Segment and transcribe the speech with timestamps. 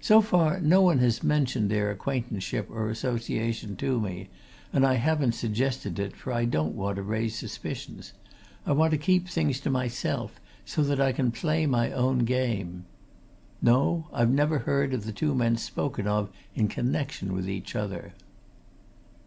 [0.00, 4.30] "So far, no one has mentioned their acquaintanceship or association to me,
[4.72, 8.14] and I haven't suggested it, for I don't want to raise suspicions
[8.64, 12.86] I want to keep things to myself, so that I can play my own game.
[13.60, 18.14] No I've never heard the two men spoken of in connection with each other."